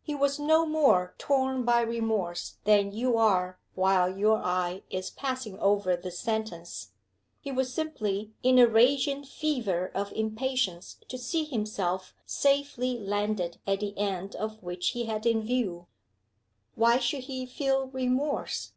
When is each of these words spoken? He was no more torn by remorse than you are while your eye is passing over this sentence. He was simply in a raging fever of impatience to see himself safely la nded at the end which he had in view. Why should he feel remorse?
He 0.00 0.14
was 0.14 0.38
no 0.40 0.64
more 0.64 1.14
torn 1.18 1.62
by 1.62 1.82
remorse 1.82 2.54
than 2.64 2.90
you 2.90 3.18
are 3.18 3.58
while 3.74 4.08
your 4.16 4.38
eye 4.38 4.82
is 4.88 5.10
passing 5.10 5.58
over 5.58 5.94
this 5.94 6.18
sentence. 6.20 6.92
He 7.42 7.52
was 7.52 7.70
simply 7.70 8.32
in 8.42 8.58
a 8.58 8.66
raging 8.66 9.24
fever 9.24 9.90
of 9.94 10.10
impatience 10.12 10.96
to 11.08 11.18
see 11.18 11.44
himself 11.44 12.14
safely 12.24 12.96
la 12.98 13.26
nded 13.26 13.58
at 13.66 13.80
the 13.80 13.92
end 13.98 14.34
which 14.62 14.92
he 14.92 15.04
had 15.04 15.26
in 15.26 15.42
view. 15.42 15.86
Why 16.74 16.98
should 16.98 17.24
he 17.24 17.44
feel 17.44 17.88
remorse? 17.88 18.72